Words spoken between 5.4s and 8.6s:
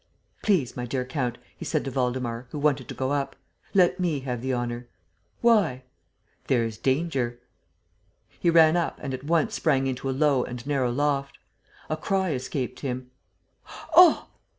"Why?" "There's danger." He